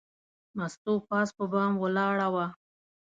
[0.57, 2.45] مستو پاس په بام ولاړه وه.